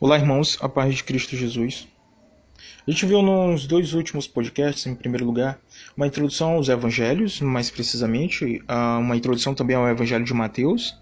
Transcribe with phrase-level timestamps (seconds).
[0.00, 1.86] Olá, irmãos, a paz de Cristo Jesus.
[2.84, 5.60] A gente viu nos dois últimos podcasts, em primeiro lugar,
[5.96, 10.98] uma introdução aos evangelhos, mais precisamente, uma introdução também ao evangelho de Mateus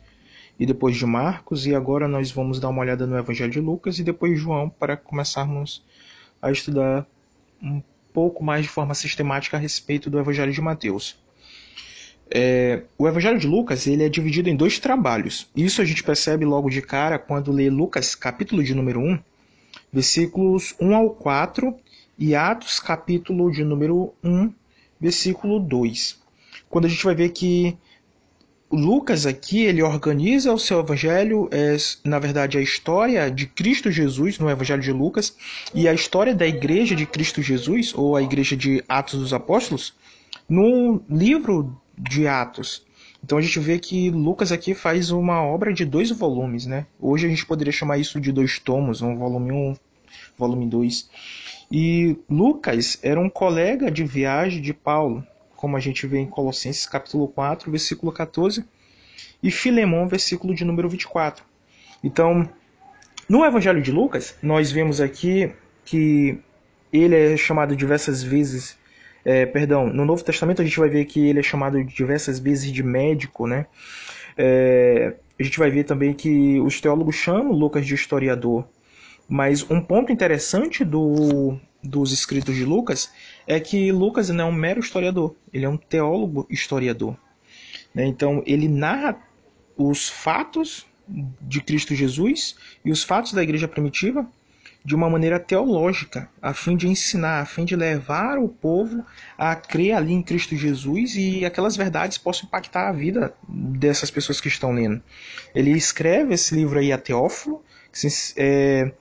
[0.60, 3.98] e depois de Marcos, e agora nós vamos dar uma olhada no evangelho de Lucas
[3.98, 5.82] e depois de João para começarmos
[6.40, 7.06] a estudar
[7.62, 7.82] um
[8.12, 11.18] pouco mais de forma sistemática a respeito do evangelho de Mateus.
[12.34, 15.50] É, o Evangelho de Lucas ele é dividido em dois trabalhos.
[15.54, 19.18] Isso a gente percebe logo de cara quando lê Lucas, capítulo de número 1,
[19.92, 21.76] versículos 1 ao 4,
[22.18, 24.50] e Atos, capítulo de número 1,
[24.98, 26.20] versículo 2.
[26.70, 27.76] Quando a gente vai ver que
[28.70, 34.38] Lucas aqui ele organiza o seu evangelho, é, na verdade, a história de Cristo Jesus
[34.38, 35.36] no Evangelho de Lucas
[35.74, 39.94] e a história da Igreja de Cristo Jesus, ou a Igreja de Atos dos Apóstolos,
[40.48, 42.84] no livro de Atos.
[43.24, 46.86] Então a gente vê que Lucas aqui faz uma obra de dois volumes, né?
[47.00, 49.76] Hoje a gente poderia chamar isso de dois tomos, um volume 1, um,
[50.36, 51.08] volume 2.
[51.70, 55.24] E Lucas era um colega de viagem de Paulo,
[55.56, 58.64] como a gente vê em Colossenses capítulo 4, versículo 14,
[59.42, 61.44] e Filemão, versículo de número 24.
[62.02, 62.48] Então,
[63.28, 65.52] no Evangelho de Lucas, nós vemos aqui
[65.84, 66.38] que
[66.92, 68.76] ele é chamado diversas vezes
[69.24, 72.72] é, perdão, no Novo Testamento a gente vai ver que ele é chamado diversas vezes
[72.72, 73.66] de médico, né?
[74.36, 78.66] É, a gente vai ver também que os teólogos chamam Lucas de historiador.
[79.28, 83.10] Mas um ponto interessante do, dos escritos de Lucas
[83.46, 87.16] é que Lucas não é um mero historiador, ele é um teólogo historiador.
[87.94, 88.06] Né?
[88.06, 89.16] Então ele narra
[89.76, 94.26] os fatos de Cristo Jesus e os fatos da igreja primitiva
[94.84, 99.04] de uma maneira teológica, a fim de ensinar, a fim de levar o povo
[99.38, 104.40] a crer ali em Cristo Jesus e aquelas verdades possam impactar a vida dessas pessoas
[104.40, 105.00] que estão lendo.
[105.54, 108.92] Ele escreve esse livro aí a Teófilo, se, é,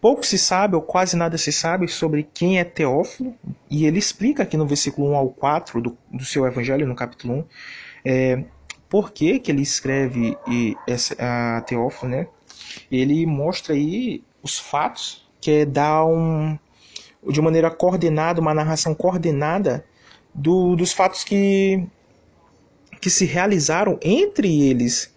[0.00, 3.34] pouco se sabe ou quase nada se sabe sobre quem é Teófilo,
[3.70, 7.34] e ele explica aqui no versículo 1 ao 4 do, do seu evangelho, no capítulo
[7.34, 7.44] 1,
[8.04, 8.44] é,
[8.88, 12.26] por que, que ele escreve e, essa, a Teófilo, né?
[12.90, 16.56] Ele mostra aí os fatos, que é dar um,
[17.28, 19.84] de maneira coordenada, uma narração coordenada
[20.32, 21.84] do, dos fatos que,
[23.00, 25.12] que se realizaram entre eles,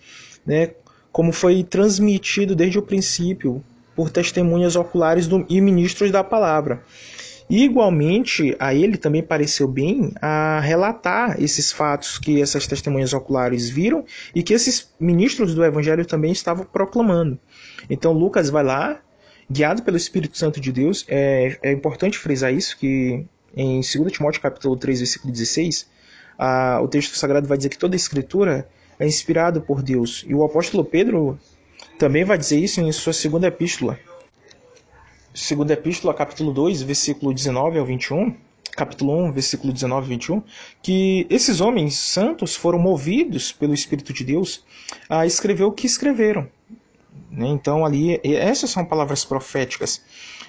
[0.46, 0.72] né,
[1.12, 3.64] como foi transmitido desde o princípio
[3.96, 6.84] por testemunhas oculares do, e ministros da palavra.
[7.50, 13.70] E, igualmente, a ele também pareceu bem a relatar esses fatos que essas testemunhas oculares
[13.70, 17.40] viram e que esses ministros do evangelho também estavam proclamando.
[17.90, 19.02] Então, Lucas vai lá,
[19.50, 21.06] guiado pelo Espírito Santo de Deus.
[21.08, 25.90] É, é importante frisar isso, que em 2 Timóteo capítulo 3, versículo 16,
[26.38, 30.24] a, o texto sagrado vai dizer que toda a escritura é inspirada por Deus.
[30.28, 31.40] E o apóstolo Pedro
[31.98, 34.00] também vai dizer isso em sua segunda epístola.
[35.34, 38.36] Segunda epístola, capítulo 2, versículo 19 ao 21,
[38.76, 40.44] capítulo 1, versículo 19 e 21,
[40.81, 44.64] que esses homens santos foram movidos pelo Espírito de Deus
[45.10, 46.48] a escrever o que escreveram.
[47.32, 47.48] Né?
[47.48, 50.02] Então, ali, essas são palavras proféticas.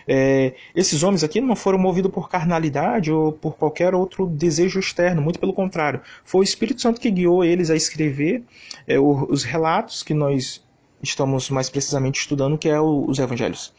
[0.09, 5.21] É, esses homens aqui não foram movidos por carnalidade ou por qualquer outro desejo externo,
[5.21, 6.01] muito pelo contrário.
[6.25, 8.43] Foi o Espírito Santo que guiou eles a escrever
[8.87, 10.63] é, os relatos que nós
[11.03, 13.73] estamos mais precisamente estudando, que é os evangelhos.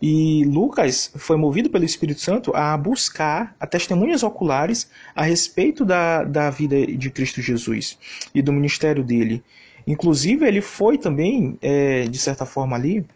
[0.00, 6.22] E Lucas foi movido pelo Espírito Santo a buscar a testemunhas oculares a respeito da,
[6.22, 7.98] da vida de Cristo Jesus
[8.32, 9.42] e do ministério dele.
[9.88, 13.06] Inclusive, ele foi também, é, de certa forma ali,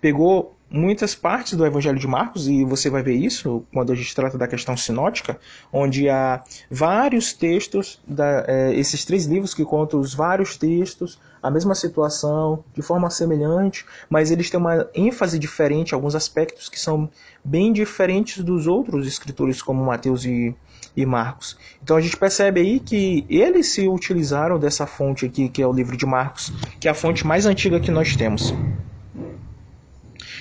[0.00, 4.14] pegou muitas partes do Evangelho de Marcos, e você vai ver isso quando a gente
[4.14, 5.38] trata da questão sinótica,
[5.72, 11.50] onde há vários textos, da, é, esses três livros que contam os vários textos, a
[11.50, 17.08] mesma situação, de forma semelhante, mas eles têm uma ênfase diferente, alguns aspectos que são
[17.44, 20.56] bem diferentes dos outros escritores, como Mateus e,
[20.96, 21.56] e Marcos.
[21.82, 25.72] Então a gente percebe aí que eles se utilizaram dessa fonte aqui, que é o
[25.72, 28.54] livro de Marcos, que é a fonte mais antiga que nós temos.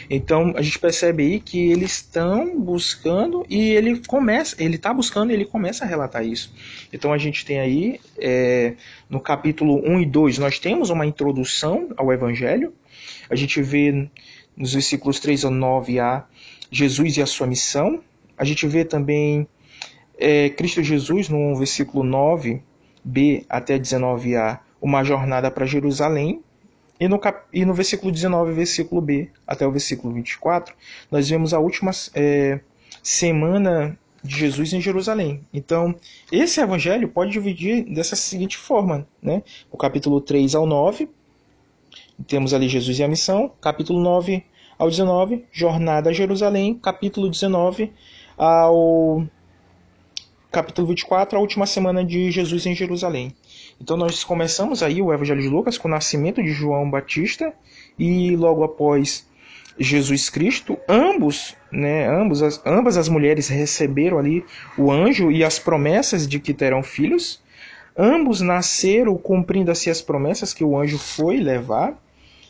[0.09, 5.31] Então a gente percebe aí que eles estão buscando e ele começa, ele está buscando
[5.31, 6.53] e ele começa a relatar isso.
[6.91, 8.73] Então a gente tem aí é,
[9.09, 12.73] no capítulo 1 e 2 nós temos uma introdução ao Evangelho.
[13.29, 14.09] A gente vê
[14.55, 16.25] nos versículos 3 a 9 a
[16.71, 18.01] Jesus e a sua missão.
[18.38, 19.47] A gente vê também
[20.17, 26.41] é, Cristo Jesus no versículo 9b até 19a uma jornada para Jerusalém
[27.00, 27.45] e no, cap...
[27.51, 30.75] e no versículo 19, versículo B, até o versículo 24,
[31.12, 32.60] nós vemos a última é,
[33.01, 35.42] semana de Jesus em Jerusalém.
[35.54, 35.95] Então,
[36.31, 39.44] esse evangelho pode dividir dessa seguinte forma, né?
[39.69, 41.10] O capítulo 3 ao 9,
[42.28, 44.44] temos ali Jesus e a missão, capítulo 9
[44.78, 47.92] ao 19, Jornada a Jerusalém, capítulo 19
[48.38, 49.25] ao
[50.51, 53.36] capítulo 24, a última semana de Jesus em Jerusalém.
[53.81, 57.53] Então nós começamos aí o Evangelho de Lucas com o nascimento de João Batista
[57.97, 59.25] e logo após
[59.77, 64.45] Jesus Cristo, ambos, né, ambos as, ambas as mulheres receberam ali
[64.77, 67.41] o anjo e as promessas de que terão filhos.
[67.97, 71.95] Ambos nasceram cumprindo-se as promessas que o anjo foi levar.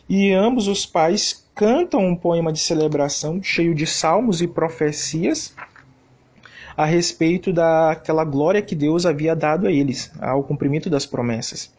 [0.08, 5.56] E ambos os pais cantam um poema de celebração cheio de salmos e profecias
[6.76, 11.72] a respeito daquela glória que Deus havia dado a eles, ao cumprimento das promessas.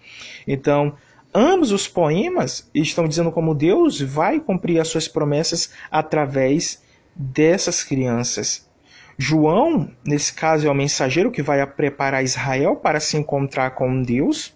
[0.46, 0.94] Então,
[1.34, 6.82] ambos os poemas estão dizendo como Deus vai cumprir as suas promessas através
[7.14, 8.68] dessas crianças.
[9.16, 14.52] João, nesse caso, é o mensageiro que vai preparar Israel para se encontrar com Deus,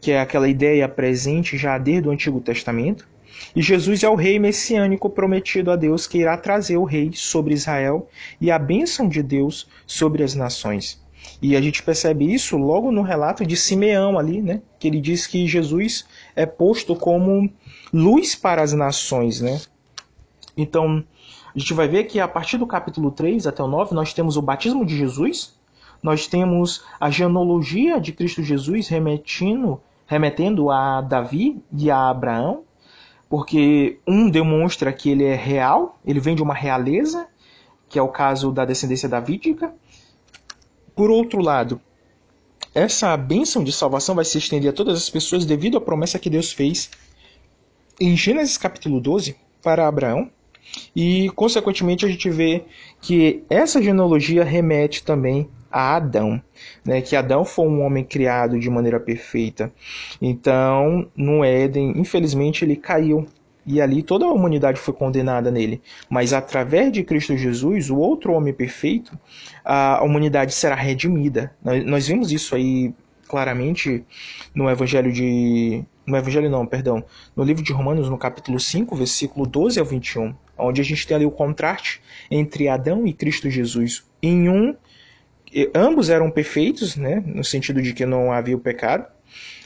[0.00, 3.06] que é aquela ideia presente já desde o Antigo Testamento.
[3.54, 7.54] E Jesus é o rei messiânico prometido a Deus que irá trazer o rei sobre
[7.54, 8.08] Israel
[8.40, 11.00] e a bênção de Deus sobre as nações.
[11.42, 14.62] E a gente percebe isso logo no relato de Simeão ali, né?
[14.78, 16.06] Que ele diz que Jesus
[16.36, 17.50] é posto como
[17.92, 19.60] luz para as nações, né?
[20.56, 21.04] Então,
[21.54, 24.36] a gente vai ver que a partir do capítulo 3 até o 9, nós temos
[24.36, 25.58] o batismo de Jesus,
[26.02, 32.64] nós temos a genealogia de Cristo Jesus remetendo, remetendo a Davi e a Abraão,
[33.30, 37.28] porque um demonstra que ele é real, ele vem de uma realeza,
[37.88, 39.72] que é o caso da descendência davídica.
[40.96, 41.80] Por outro lado,
[42.74, 46.28] essa bênção de salvação vai se estender a todas as pessoas devido à promessa que
[46.28, 46.90] Deus fez
[48.00, 50.28] em Gênesis capítulo 12 para Abraão.
[50.94, 52.64] E, consequentemente, a gente vê
[53.00, 56.42] que essa genealogia remete também a Adão,
[56.84, 57.00] né?
[57.00, 59.72] que Adão foi um homem criado de maneira perfeita.
[60.20, 63.26] Então, no Éden, infelizmente, ele caiu.
[63.64, 65.80] E ali toda a humanidade foi condenada nele.
[66.08, 69.16] Mas através de Cristo Jesus, o outro homem perfeito,
[69.64, 71.54] a humanidade será redimida.
[71.84, 72.92] Nós vimos isso aí
[73.28, 74.04] claramente
[74.52, 75.84] no Evangelho de.
[76.04, 77.04] No Evangelho não, perdão.
[77.36, 81.14] No livro de Romanos, no capítulo 5, versículo 12 ao 21, onde a gente tem
[81.14, 84.04] ali o contraste entre Adão e Cristo Jesus.
[84.20, 84.74] Em um
[85.74, 89.06] ambos eram perfeitos, né, no sentido de que não havia o pecado,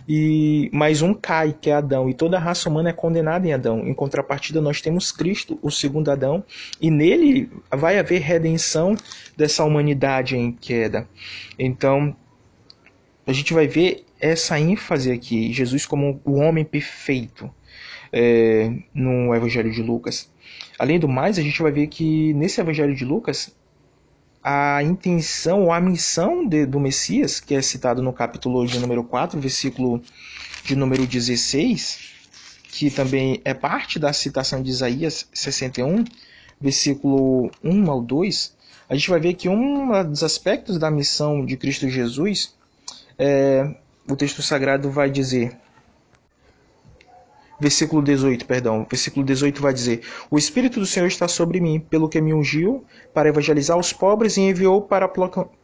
[0.06, 3.52] e mais um cai, que é Adão, e toda a raça humana é condenada em
[3.54, 3.86] Adão.
[3.86, 6.44] Em contrapartida, nós temos Cristo, o segundo Adão,
[6.80, 8.94] e nele vai haver redenção
[9.36, 11.08] dessa humanidade em queda.
[11.58, 12.14] Então,
[13.26, 17.50] a gente vai ver essa ênfase aqui, Jesus como o homem perfeito,
[18.12, 20.30] é, no Evangelho de Lucas.
[20.78, 23.56] Além do mais, a gente vai ver que nesse Evangelho de Lucas,
[24.44, 29.02] a intenção ou a missão de, do Messias, que é citado no capítulo de número
[29.02, 30.02] 4, versículo
[30.62, 32.10] de número 16,
[32.70, 36.04] que também é parte da citação de Isaías 61,
[36.60, 38.54] versículo 1 ao 2,
[38.86, 42.54] a gente vai ver que um dos aspectos da missão de Cristo Jesus,
[43.18, 43.74] é,
[44.06, 45.56] o texto sagrado vai dizer:
[47.58, 48.86] versículo 18, perdão.
[48.88, 52.84] Versículo 18 vai dizer: O Espírito do Senhor está sobre mim, pelo que me ungiu
[53.12, 55.08] para evangelizar os pobres e enviou para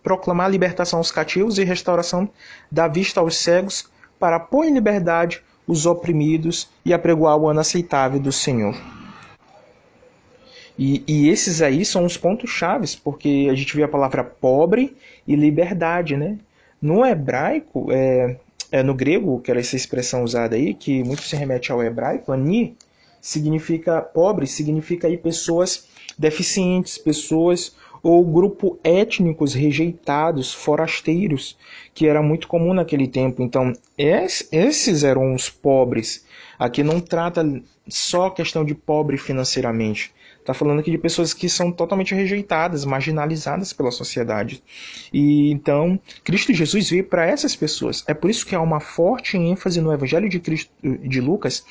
[0.03, 2.29] proclamar libertação aos cativos e restauração
[2.71, 3.89] da vista aos cegos,
[4.19, 8.75] para pôr em liberdade os oprimidos e apregoar o ano aceitável do Senhor.
[10.79, 14.97] E, e esses aí são os pontos chaves, porque a gente vê a palavra pobre
[15.29, 16.39] e liberdade, né?
[16.81, 18.37] No hebraico, é,
[18.71, 22.33] é, no grego, que era essa expressão usada aí, que muito se remete ao hebraico,
[22.33, 22.77] ani
[23.21, 31.57] significa pobre, significa aí pessoas deficientes, pessoas ou grupo étnicos rejeitados, forasteiros,
[31.93, 33.43] que era muito comum naquele tempo.
[33.43, 36.25] Então, esses eram os pobres.
[36.59, 37.45] Aqui não trata
[37.89, 43.73] só questão de pobre financeiramente, Está falando aqui de pessoas que são totalmente rejeitadas, marginalizadas
[43.73, 44.63] pela sociedade.
[45.13, 48.03] E então, Cristo Jesus veio para essas pessoas.
[48.09, 51.63] É por isso que há uma forte ênfase no Evangelho de, Cristo, de Lucas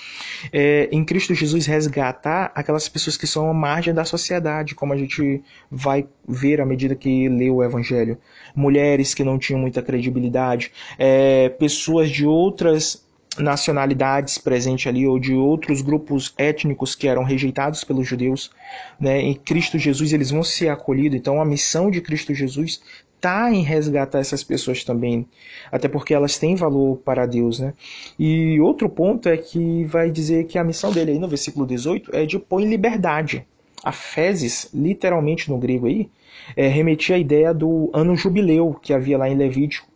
[0.54, 4.98] é, em Cristo Jesus resgatar aquelas pessoas que são à margem da sociedade, como a
[4.98, 8.18] gente vai ver à medida que lê o Evangelho.
[8.56, 13.09] Mulheres que não tinham muita credibilidade, é, pessoas de outras
[13.40, 18.52] nacionalidades presentes ali ou de outros grupos étnicos que eram rejeitados pelos judeus,
[19.00, 19.22] né?
[19.22, 21.18] Em Cristo Jesus eles vão ser acolhidos.
[21.18, 22.82] Então a missão de Cristo Jesus
[23.16, 25.28] está em resgatar essas pessoas também,
[25.72, 27.74] até porque elas têm valor para Deus, né?
[28.18, 32.16] E outro ponto é que vai dizer que a missão dele aí no versículo 18
[32.16, 33.46] é de pôr em liberdade.
[33.84, 36.10] A fezes, literalmente no grego aí,
[36.56, 39.89] é, remetia à ideia do ano jubileu que havia lá em Levítico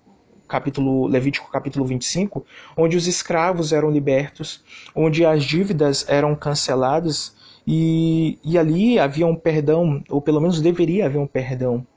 [0.54, 2.46] capítulo Levítico capítulo 25,
[2.78, 4.64] onde os escravos eram libertos,
[4.96, 11.08] onde as dívidas eram canceladas E, e ali havia um perdão, ou pelo menos deveria
[11.08, 11.88] haver um perdão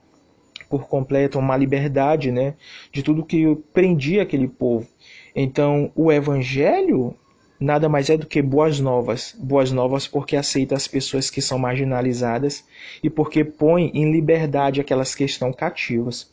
[0.69, 2.55] por completo, uma liberdade né,
[2.91, 4.87] de tudo que prendia aquele povo.
[5.35, 7.15] Então, o evangelho
[7.59, 9.35] nada mais é do que boas novas.
[9.37, 12.63] Boas novas porque aceita as pessoas que são marginalizadas
[13.03, 16.31] e porque põe em liberdade aquelas que estão cativas.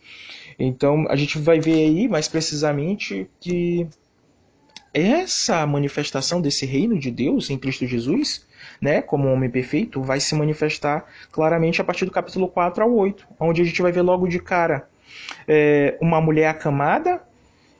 [0.58, 3.86] Então, a gente vai ver aí mais precisamente que
[4.92, 8.46] essa manifestação desse reino de Deus em Cristo Jesus,
[8.80, 13.26] né, como homem perfeito, vai se manifestar claramente a partir do capítulo 4 ao 8,
[13.40, 14.88] onde a gente vai ver logo de cara
[15.46, 17.20] é, uma mulher acamada,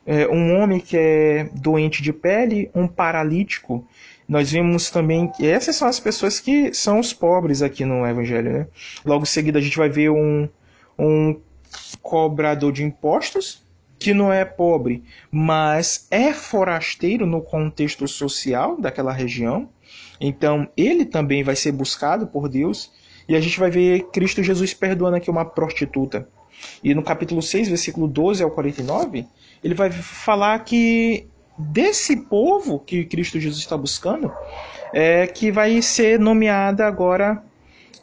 [0.05, 3.87] é, um homem que é doente de pele, um paralítico.
[4.27, 8.51] Nós vimos também que essas são as pessoas que são os pobres aqui no Evangelho.
[8.51, 8.67] Né?
[9.05, 10.47] Logo em seguida, a gente vai ver um,
[10.97, 11.39] um
[12.01, 13.63] cobrador de impostos,
[13.97, 19.69] que não é pobre, mas é forasteiro no contexto social daquela região.
[20.19, 22.91] Então, ele também vai ser buscado por Deus.
[23.27, 26.27] E a gente vai ver Cristo Jesus perdoando aqui uma prostituta.
[26.83, 29.25] E no capítulo 6, versículo 12 ao 49,
[29.63, 31.27] ele vai falar que
[31.57, 34.31] desse povo que Cristo Jesus está buscando,
[34.93, 37.43] é que vai ser nomeada agora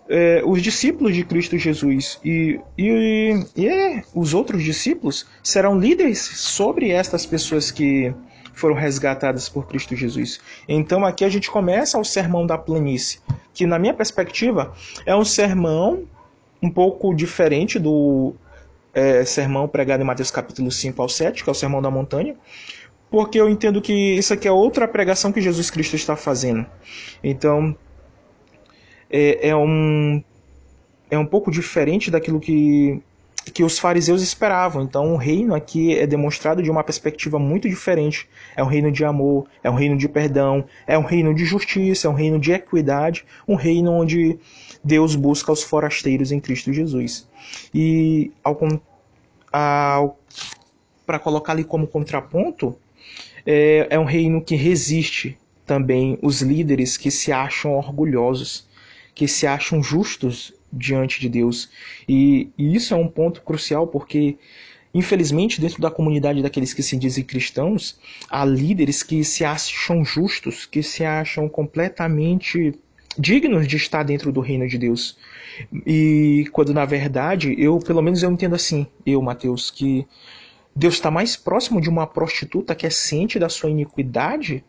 [0.09, 6.19] é, os discípulos de Cristo Jesus e, e, e é, os outros discípulos serão líderes
[6.21, 8.15] sobre estas pessoas que
[8.55, 10.41] foram resgatadas por Cristo Jesus.
[10.69, 13.21] Então aqui a gente começa o sermão da planície,
[13.55, 14.73] que na minha perspectiva
[15.07, 16.05] é um sermão
[16.63, 18.35] um pouco diferente do
[18.95, 22.37] é, sermão pregado em Mateus capítulo 5 ao 7, que é o sermão da montanha,
[23.11, 26.65] porque eu entendo que isso aqui é outra pregação que Jesus Cristo está fazendo.
[27.23, 27.77] Então,
[29.13, 30.23] é, é, um,
[31.11, 33.01] é um pouco diferente daquilo que,
[33.53, 34.83] que os fariseus esperavam.
[34.83, 38.29] Então, o reino aqui é demonstrado de uma perspectiva muito diferente.
[38.57, 42.09] É um reino de amor, é um reino de perdão, é um reino de justiça,
[42.09, 44.39] é um reino de equidade, um reino onde
[44.83, 47.29] Deus busca os forasteiros em Cristo Jesus.
[47.75, 48.59] E ao,
[49.53, 50.19] ao
[51.05, 52.75] para colocar ali como contraponto,
[53.45, 58.67] é, é um reino que resiste também os líderes que se acham orgulhosos
[59.15, 61.69] que se acham justos diante de Deus.
[62.09, 64.39] E, e isso é um ponto crucial porque
[64.95, 70.67] Infelizmente, dentro da comunidade daqueles que se dizem cristãos, há líderes que se acham justos,
[70.67, 72.79] que se acham completamente
[73.19, 75.17] dignos de estar dentro do reino de Deus.
[75.87, 80.07] E quando na verdade, eu, pelo menos eu entendo assim, eu, Mateus, que
[80.77, 84.63] Deus está mais próximo de uma prostituta que é ciente da sua iniquidade,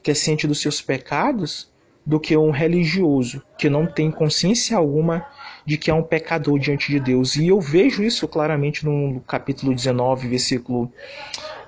[0.00, 1.68] que é ciente dos seus pecados,
[2.06, 5.26] do que um religioso que não tem consciência alguma
[5.64, 7.34] de que é um pecador diante de Deus.
[7.34, 10.92] E eu vejo isso claramente no capítulo 19, versículo,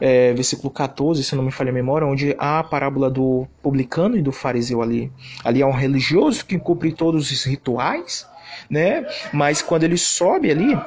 [0.01, 4.17] é, versículo 14, se não me falha a memória, onde há a parábola do publicano
[4.17, 5.11] e do fariseu ali.
[5.45, 8.25] Ali é um religioso que cumpre todos os rituais,
[8.71, 9.05] né?
[9.33, 10.79] mas quando ele sobe ali,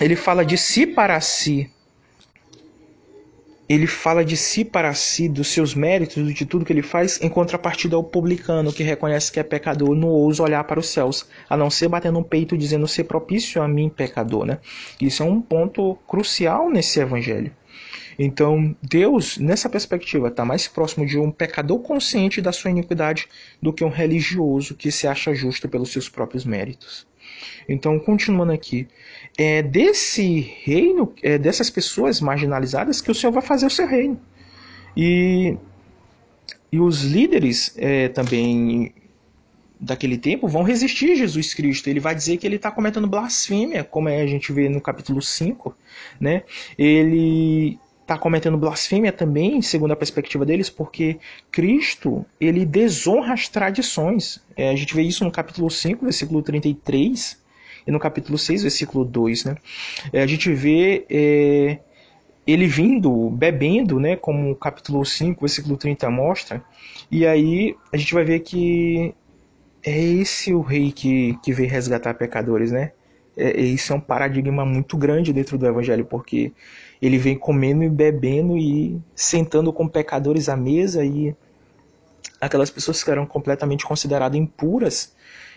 [0.00, 1.68] ele fala de si para si
[3.68, 7.28] ele fala de si para si, dos seus méritos, de tudo que ele faz, em
[7.28, 11.56] contrapartida ao publicano que reconhece que é pecador, não ousa olhar para os céus, a
[11.56, 14.44] não ser batendo no peito dizendo ser propício a mim, pecador.
[14.44, 14.58] Né?
[15.00, 17.50] Isso é um ponto crucial nesse evangelho.
[18.18, 23.26] Então, Deus, nessa perspectiva, está mais próximo de um pecador consciente da sua iniquidade
[23.60, 27.06] do que um religioso que se acha justo pelos seus próprios méritos.
[27.68, 28.86] Então, continuando aqui,
[29.36, 34.20] é desse reino, é dessas pessoas marginalizadas que o Senhor vai fazer o seu reino.
[34.96, 35.56] E,
[36.70, 38.94] e os líderes é, também
[39.80, 41.88] daquele tempo vão resistir a Jesus Cristo.
[41.88, 45.76] Ele vai dizer que ele está cometendo blasfêmia, como a gente vê no capítulo 5.
[46.20, 46.42] Né?
[46.78, 51.18] Ele está cometendo blasfêmia também, segundo a perspectiva deles, porque
[51.50, 54.44] Cristo ele desonra as tradições.
[54.54, 57.42] É, a gente vê isso no capítulo 5, versículo 33
[57.86, 59.56] e no capítulo 6, versículo 2, né,
[60.12, 61.78] é, a gente vê é,
[62.46, 66.62] ele vindo, bebendo, né, como o capítulo 5, versículo 30 mostra,
[67.10, 69.14] e aí a gente vai ver que
[69.82, 72.92] é esse o rei que, que veio resgatar pecadores, né?
[73.36, 76.52] É, isso é um paradigma muito grande dentro do evangelho, porque
[77.06, 81.34] ele vem comendo e bebendo e sentando com pecadores à mesa e
[82.40, 85.14] aquelas pessoas que eram completamente consideradas impuras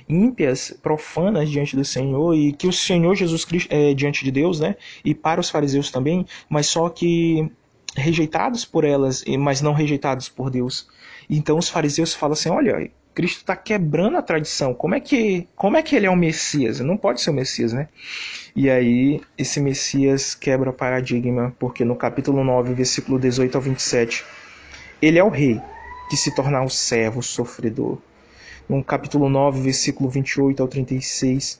[0.07, 4.59] ímpias, profanas diante do Senhor e que o Senhor Jesus Cristo é diante de Deus,
[4.59, 4.75] né?
[5.03, 7.51] E para os fariseus também, mas só que
[7.95, 10.87] rejeitados por elas, mas não rejeitados por Deus.
[11.29, 14.75] Então os fariseus falam assim: olha, Cristo está quebrando a tradição.
[14.75, 16.79] Como é que como é que ele é o Messias?
[16.81, 17.89] Não pode ser o Messias, né?
[18.55, 24.24] E aí esse Messias quebra o paradigma, porque no capítulo 9, versículo 18 ao 27,
[25.01, 25.59] ele é o rei
[26.12, 27.97] que se tornar o servo sofredor
[28.69, 31.59] no capítulo 9, versículo 28 ao 36,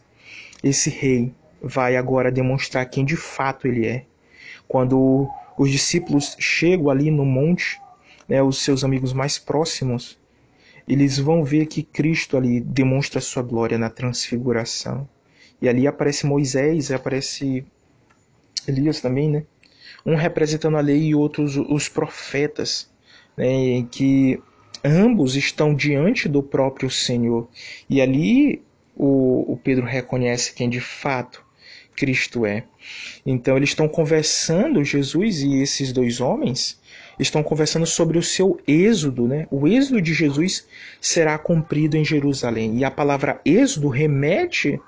[0.64, 4.06] esse rei vai agora demonstrar quem de fato ele é.
[4.68, 7.82] Quando os discípulos chegam ali no monte,
[8.28, 10.20] né, os seus amigos mais próximos,
[10.88, 15.08] eles vão ver que Cristo ali demonstra sua glória na transfiguração.
[15.62, 17.66] E ali aparece Moisés, aparece
[18.68, 19.44] Elias também, né?
[20.06, 22.90] Um representando a lei e outros os profetas,
[23.36, 23.86] né?
[23.92, 24.40] Que
[24.84, 27.48] ambos estão diante do próprio Senhor.
[27.90, 28.62] E ali
[28.96, 31.46] o, o Pedro reconhece quem de fato
[31.96, 32.64] Cristo é.
[33.26, 36.80] Então eles estão conversando, Jesus e esses dois homens,
[37.20, 39.48] estão conversando sobre o seu êxodo, né?
[39.50, 40.68] O êxodo de Jesus
[41.02, 42.78] será cumprido em Jerusalém.
[42.78, 44.80] E a palavra êxodo remete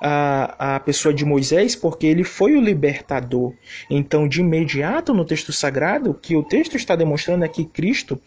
[0.00, 3.52] à, à pessoa de Moisés, porque ele foi o libertador.
[3.90, 8.20] Então, de imediato no texto sagrado, que o texto está demonstrando é que Cristo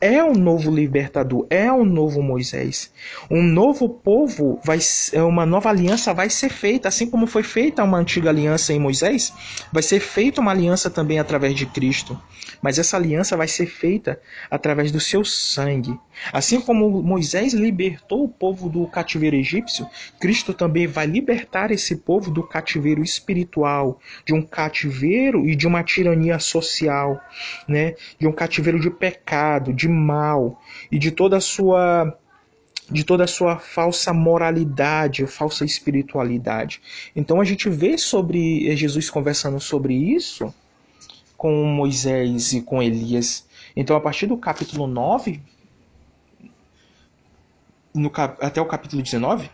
[0.00, 2.92] é o novo libertador, é o novo Moisés.
[3.30, 4.78] Um novo povo vai
[5.26, 9.32] uma nova aliança vai ser feita, assim como foi feita uma antiga aliança em Moisés,
[9.72, 12.20] vai ser feita uma aliança também através de Cristo.
[12.62, 15.98] Mas essa aliança vai ser feita através do seu sangue.
[16.32, 19.88] Assim como Moisés libertou o povo do cativeiro egípcio,
[20.20, 25.82] Cristo também vai libertar esse povo do cativeiro espiritual, de um cativeiro e de uma
[25.82, 27.20] tirania social,
[27.66, 27.94] né?
[28.18, 30.60] De um cativeiro de pecado, de mal
[30.90, 32.16] e de toda a sua
[32.90, 36.80] de toda a sua falsa moralidade, falsa espiritualidade.
[37.14, 40.52] Então a gente vê sobre Jesus conversando sobre isso
[41.38, 43.46] com Moisés e com Elias.
[43.76, 45.40] Então, a partir do capítulo 9
[47.94, 49.48] no, até o capítulo 19,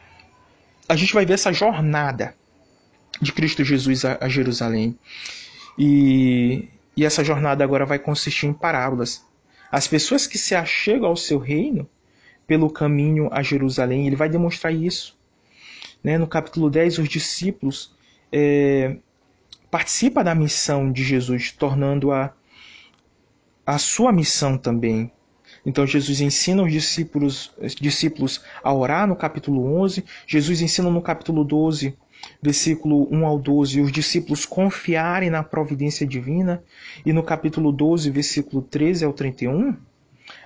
[0.88, 2.34] a gente vai ver essa jornada
[3.20, 4.98] de Cristo Jesus a, a Jerusalém.
[5.78, 9.22] E, e essa jornada agora vai consistir em parábolas.
[9.70, 11.86] As pessoas que se achegam ao seu reino
[12.46, 15.18] pelo caminho a Jerusalém, ele vai demonstrar isso.
[16.02, 16.16] Né?
[16.16, 17.94] No capítulo 10, os discípulos
[18.32, 18.96] é,
[19.74, 22.32] participa da missão de Jesus, tornando-a
[23.66, 25.10] a sua missão também.
[25.66, 31.42] Então Jesus ensina os discípulos, discípulos a orar no capítulo 11, Jesus ensina no capítulo
[31.42, 31.98] 12,
[32.40, 36.62] versículo 1 ao 12, os discípulos confiarem na providência divina,
[37.04, 39.76] e no capítulo 12, versículo 13 ao 31,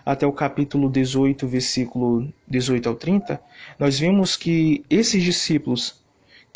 [0.07, 3.38] até o capítulo 18, versículo 18 ao 30,
[3.79, 6.03] nós vemos que esses discípulos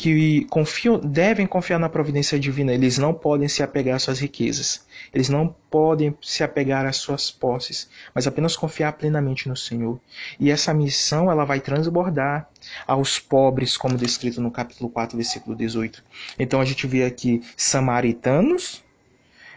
[0.03, 2.73] que confiam, devem confiar na providência divina.
[2.73, 4.85] Eles não podem se apegar às suas riquezas.
[5.13, 9.97] Eles não podem se apegar às suas posses, mas apenas confiar plenamente no Senhor.
[10.37, 12.49] E essa missão ela vai transbordar
[12.85, 16.03] aos pobres, como descrito no capítulo 4, versículo 18.
[16.37, 18.83] Então a gente vê aqui samaritanos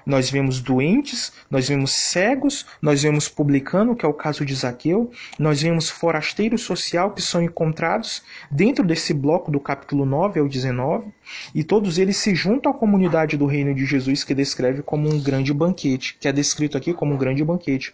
[0.07, 5.11] nós vemos doentes, nós vemos cegos, nós vemos publicano, que é o caso de Zaqueu,
[5.37, 11.09] nós vemos forasteiro social que são encontrados dentro desse bloco do capítulo 9 ao 19,
[11.53, 15.21] e todos eles se juntam à comunidade do reino de Jesus que descreve como um
[15.21, 17.93] grande banquete, que é descrito aqui como um grande banquete.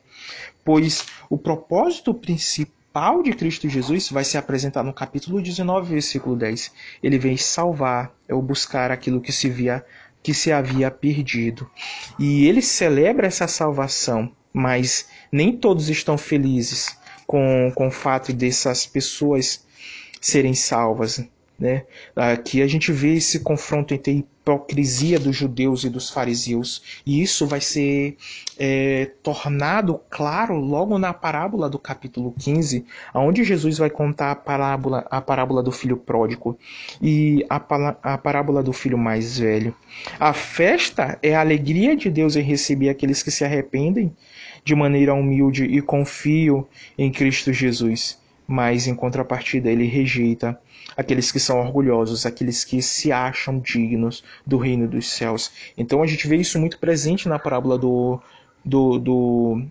[0.63, 6.71] Pois o propósito principal de Cristo Jesus vai se apresentar no capítulo 19, versículo 10.
[7.03, 9.83] Ele vem salvar, é o buscar aquilo que se via
[10.23, 11.69] que se havia perdido.
[12.19, 18.87] E ele celebra essa salvação, mas nem todos estão felizes com, com o fato dessas
[18.87, 19.67] pessoas
[20.21, 21.25] serem salvas.
[21.63, 21.85] Né?
[22.17, 27.23] Aqui a gente vê esse confronto entre a hipocrisia dos judeus e dos fariseus, e
[27.23, 28.17] isso vai ser
[28.59, 35.07] é, tornado claro logo na parábola do capítulo 15, onde Jesus vai contar a parábola,
[35.09, 36.59] a parábola do filho pródigo
[37.01, 37.63] e a,
[38.03, 39.73] a parábola do filho mais velho.
[40.19, 44.13] A festa é a alegria de Deus em receber aqueles que se arrependem
[44.65, 46.67] de maneira humilde e confiam
[46.99, 50.59] em Cristo Jesus, mas em contrapartida ele rejeita
[50.97, 55.51] aqueles que são orgulhosos, aqueles que se acham dignos do reino dos céus.
[55.77, 58.21] Então a gente vê isso muito presente na parábola do,
[58.65, 59.63] do, do,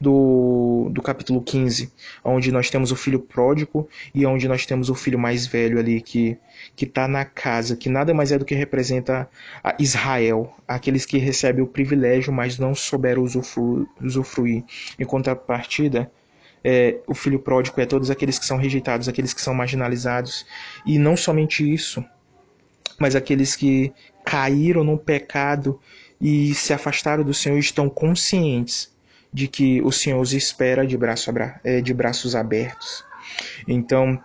[0.00, 1.90] do, do capítulo 15,
[2.22, 6.00] onde nós temos o filho pródigo e onde nós temos o filho mais velho ali
[6.00, 6.38] que
[6.74, 9.28] que está na casa, que nada mais é do que representa
[9.78, 14.64] Israel, aqueles que recebem o privilégio, mas não souberam usufruir.
[14.98, 16.10] Em contrapartida,
[16.64, 20.46] é, o filho pródigo é todos aqueles que são rejeitados, aqueles que são marginalizados.
[20.86, 22.02] E não somente isso,
[22.98, 23.92] mas aqueles que
[24.24, 25.78] caíram no pecado
[26.20, 28.90] e se afastaram do Senhor estão conscientes
[29.30, 31.30] de que o Senhor os espera de, braço,
[31.62, 33.04] é, de braços abertos.
[33.68, 34.18] Então,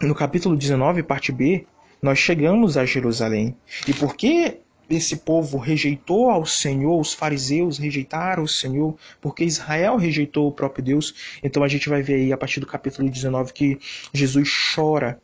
[0.00, 1.66] no capítulo 19, parte B,
[2.00, 3.56] nós chegamos a Jerusalém.
[3.86, 9.96] E por que esse povo rejeitou ao Senhor, os fariseus rejeitaram o Senhor, porque Israel
[9.96, 11.14] rejeitou o próprio Deus.
[11.42, 13.78] Então a gente vai ver aí a partir do capítulo 19 que
[14.12, 15.20] Jesus chora,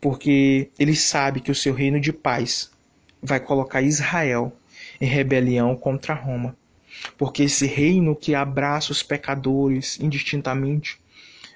[0.00, 2.70] porque ele sabe que o seu reino de paz
[3.22, 4.56] vai colocar Israel
[5.00, 6.56] em rebelião contra Roma.
[7.18, 11.00] Porque esse reino que abraça os pecadores indistintamente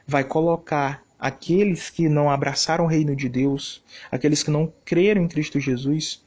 [0.07, 5.29] vai colocar aqueles que não abraçaram o reino de Deus, aqueles que não creram em
[5.29, 6.23] Cristo Jesus,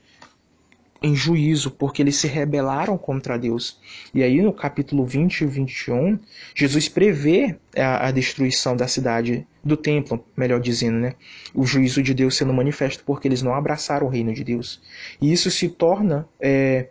[1.02, 3.80] em juízo, porque eles se rebelaram contra Deus.
[4.14, 6.20] E aí no capítulo 20 e 21,
[6.54, 11.14] Jesus prevê a, a, destruição da cidade, do templo, melhor dizendo, né?
[11.56, 14.80] O juízo de Deus sendo manifesto porque eles não abraçaram o reino de Deus.
[15.20, 16.28] E isso se torna.
[16.40, 16.90] É,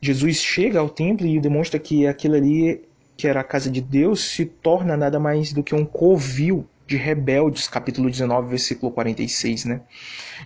[0.00, 2.82] Jesus chega ao templo e demonstra que aquilo ali,
[3.16, 6.96] que era a casa de Deus, se torna nada mais do que um covil de
[6.96, 9.80] rebeldes, capítulo 19, versículo 46, né?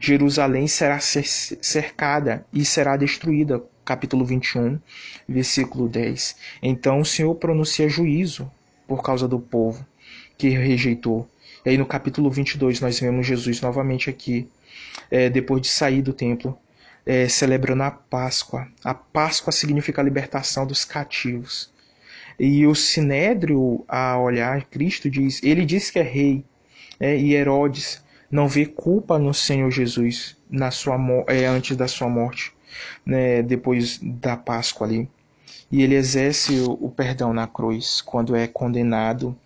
[0.01, 4.79] Jerusalém será cercada e será destruída, capítulo 21,
[5.29, 6.37] versículo 10.
[6.63, 8.51] Então o Senhor pronuncia juízo
[8.87, 9.85] por causa do povo
[10.37, 11.29] que rejeitou.
[11.67, 14.49] E aí no capítulo 22 nós vemos Jesus novamente aqui,
[15.11, 16.57] é, depois de sair do templo,
[17.05, 18.69] é, celebrando a Páscoa.
[18.85, 21.73] A Páscoa significa a libertação dos cativos.
[22.39, 26.45] E o Sinédrio, a olhar Cristo, diz: ele diz que é rei,
[27.01, 30.97] é, e Herodes não vê culpa no Senhor Jesus na sua
[31.29, 32.53] é, antes da sua morte,
[33.05, 35.09] né, depois da Páscoa ali.
[35.71, 39.37] E ele exerce o, o perdão na cruz quando é condenado,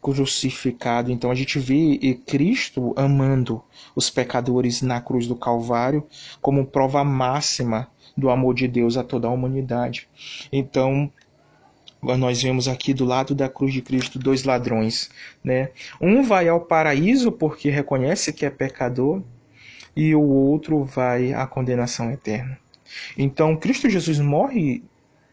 [0.00, 1.10] crucificado.
[1.10, 3.62] Então a gente vê Cristo amando
[3.94, 6.06] os pecadores na cruz do Calvário
[6.40, 10.08] como prova máxima do amor de Deus a toda a humanidade.
[10.50, 11.10] Então,
[12.02, 15.10] nós vemos aqui do lado da cruz de Cristo dois ladrões,
[15.42, 15.70] né?
[16.00, 19.22] Um vai ao paraíso porque reconhece que é pecador
[19.94, 22.58] e o outro vai à condenação eterna.
[23.16, 24.82] Então, Cristo Jesus morre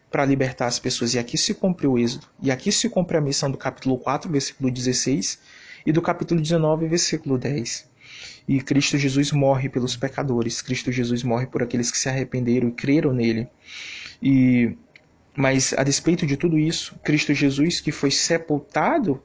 [0.10, 2.28] para libertar as pessoas e aqui se cumpre o êxodo.
[2.42, 5.40] E aqui se cumpre a missão do capítulo 4, versículo 16
[5.86, 7.90] e do capítulo 19, versículo 10.
[8.48, 10.62] E Cristo Jesus morre pelos pecadores.
[10.62, 13.48] Cristo Jesus morre por aqueles que se arrependeram e creram nele.
[14.22, 14.78] E
[15.36, 19.22] mas a despeito de tudo isso, Cristo Jesus, que foi sepultado,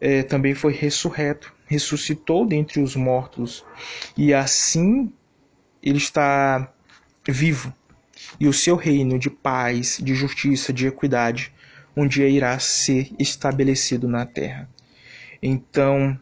[0.00, 3.64] é, também foi ressurreto, ressuscitou dentre os mortos,
[4.16, 5.12] e assim
[5.82, 6.72] ele está
[7.28, 7.72] vivo.
[8.38, 11.52] E o seu reino de paz, de justiça, de equidade,
[11.96, 14.68] um dia irá ser estabelecido na terra.
[15.42, 16.18] Então,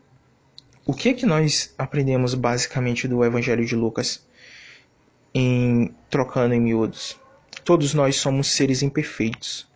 [0.87, 4.27] o que é que nós aprendemos basicamente do Evangelho de Lucas
[5.35, 7.18] em trocando em miúdos?
[7.68, 9.68] Todos nós somos seres imperfeitos.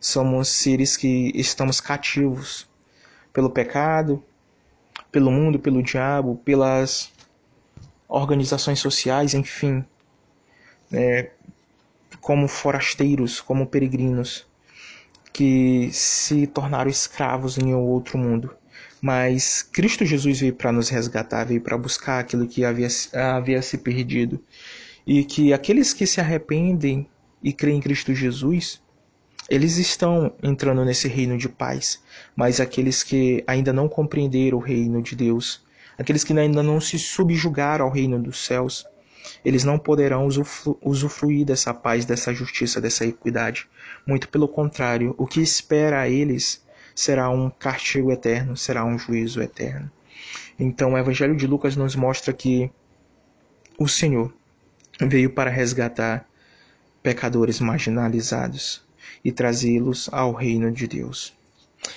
[0.00, 2.66] Somos seres que estamos cativos
[3.30, 4.24] pelo pecado,
[5.12, 7.12] pelo mundo, pelo diabo, pelas
[8.08, 9.84] organizações sociais, enfim,
[10.90, 11.28] é,
[12.22, 14.46] como forasteiros, como peregrinos,
[15.30, 18.56] que se tornaram escravos em outro mundo.
[18.98, 23.76] Mas Cristo Jesus veio para nos resgatar, veio para buscar aquilo que havia, havia se
[23.76, 24.42] perdido.
[25.06, 27.06] E que aqueles que se arrependem
[27.46, 28.82] e crê em Cristo Jesus,
[29.48, 32.02] eles estão entrando nesse reino de paz.
[32.34, 35.64] Mas aqueles que ainda não compreenderam o reino de Deus,
[35.96, 38.84] aqueles que ainda não se subjugaram ao reino dos céus,
[39.44, 43.68] eles não poderão usufru usufruir dessa paz, dessa justiça, dessa equidade.
[44.04, 49.40] Muito pelo contrário, o que espera a eles será um castigo eterno, será um juízo
[49.40, 49.88] eterno.
[50.58, 52.68] Então, o Evangelho de Lucas nos mostra que
[53.78, 54.34] o Senhor
[55.00, 56.26] veio para resgatar
[57.06, 58.82] pecadores marginalizados
[59.24, 61.32] e trazê-los ao reino de Deus.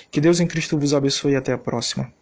[0.08, 2.12] Que Deus em Cristo vos abençoe e até a próxima.